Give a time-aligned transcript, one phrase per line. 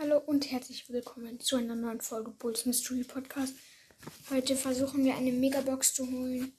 [0.00, 3.56] Hallo und herzlich willkommen zu einer neuen Folge Bulls Mystery Podcast.
[4.30, 6.52] Heute versuchen wir eine Megabox zu holen.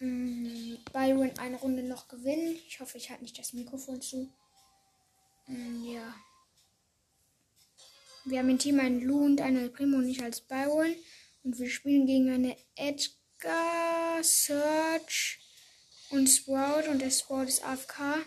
[0.00, 2.58] Mm, Byron eine Runde noch gewinnen.
[2.68, 4.30] Ich hoffe, ich halte nicht das Mikrofon zu.
[5.46, 6.14] Mm, ja.
[8.26, 10.94] Wir haben im Team einen Lou und eine Primo und ich als Byron.
[11.44, 15.40] Und wir spielen gegen eine Edgar, Search
[16.10, 16.90] und Sprout.
[16.90, 18.26] Und der Sprout ist AFK.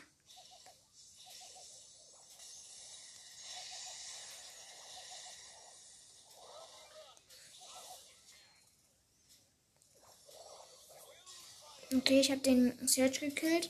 [11.94, 13.70] Okay, ich habe den Search gekillt.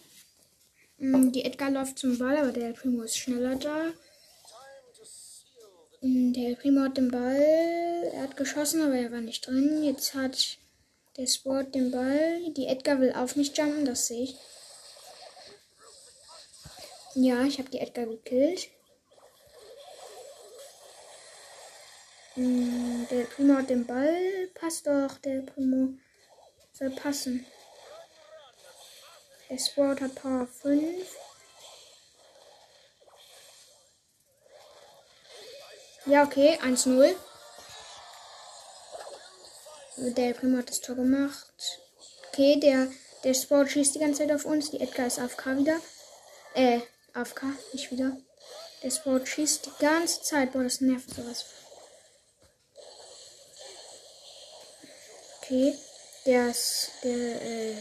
[0.97, 3.91] Mm, Die Edgar läuft zum Ball, aber der Primo ist schneller da.
[6.01, 8.11] Mm, Der Primo hat den Ball.
[8.13, 9.83] Er hat geschossen, aber er war nicht drin.
[9.83, 10.57] Jetzt hat
[11.17, 12.41] der Sport den Ball.
[12.53, 14.35] Die Edgar will auf mich jumpen, das sehe ich.
[17.15, 18.69] Ja, ich habe die Edgar gekillt.
[22.35, 24.47] Mm, Der Primo hat den Ball.
[24.53, 25.93] Passt doch, der Primo
[26.73, 27.45] soll passen.
[29.49, 31.07] Der Sport hat Power 5.
[36.07, 37.15] Ja, okay, 1-0.
[39.97, 41.81] Der Primo hat das Tor gemacht.
[42.29, 42.87] Okay, der,
[43.23, 44.71] der Sport schießt die ganze Zeit auf uns.
[44.71, 45.79] Die Edgar ist AFK wieder.
[46.53, 46.81] Äh,
[47.13, 47.43] AFK,
[47.73, 48.17] nicht wieder.
[48.83, 50.53] Der Sport schießt die ganze Zeit.
[50.53, 51.45] Boah, das nervt sowas.
[55.41, 55.75] Okay,
[56.25, 57.75] der ist, der, äh,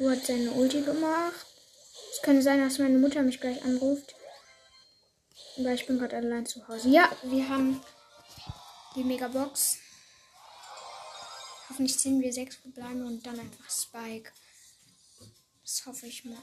[0.00, 1.46] Du hat seine Ulti gemacht.
[2.10, 4.14] Es könnte sein, dass meine Mutter mich gleich anruft.
[5.58, 6.88] Weil ich bin gerade allein zu Hause.
[6.88, 7.84] Ja, wir haben
[8.96, 9.76] die Megabox.
[11.68, 14.32] Hoffentlich ziehen wir sechs verbleiben und dann einfach Spike.
[15.60, 16.38] Das hoffe ich mal.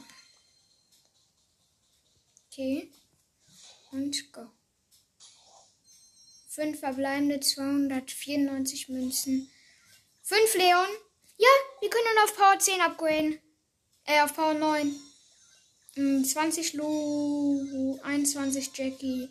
[2.51, 2.91] Okay.
[3.91, 4.51] Und go.
[6.49, 9.49] Fünf verbleibende 294 Münzen.
[10.21, 10.89] Fünf Leon.
[11.37, 11.49] Ja,
[11.81, 13.41] wir können auf Power 10 upgraden.
[14.09, 14.95] Äh, auf Power 9.
[15.97, 19.29] Mm, 20 Lu, 21 Jackie,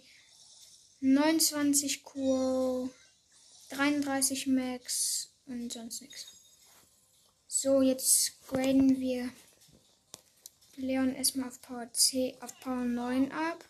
[1.00, 2.90] 29 Kur,
[3.70, 6.26] 33 Max und sonst nichts.
[7.48, 9.32] So, jetzt graden wir
[10.76, 13.64] Leon erstmal auf Power 10, auf Power 9 ab.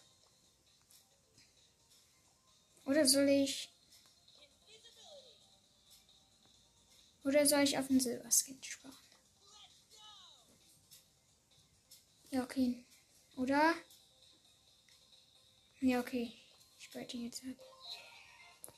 [2.84, 3.71] Oder soll ich.
[7.22, 8.97] Oder soll ich auf den Silberskin sparen?
[12.37, 12.85] Ja, okay.
[13.39, 13.73] Oder?
[15.81, 16.35] Ja, okay.
[16.79, 17.57] Ich breite ihn jetzt ab.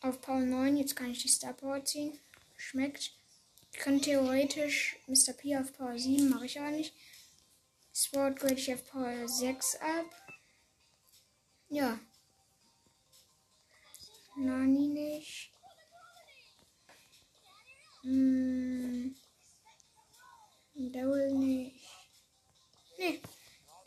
[0.01, 2.21] Auf Power 9, jetzt kann ich die Star Power ziehen.
[2.57, 3.11] Schmeckt.
[3.73, 5.33] Ich kann theoretisch Mr.
[5.33, 6.95] P auf Power 7, mache ich aber nicht.
[7.93, 10.07] Sport grade ich auf Power 6 ab.
[11.69, 11.99] Ja.
[14.37, 15.51] Nani nicht.
[18.03, 18.38] Hm.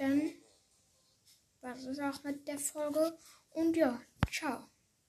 [0.02, 0.34] Dann
[1.62, 3.16] war es auch mit der Folge.
[3.52, 4.02] Und ja,
[4.32, 4.68] ciao.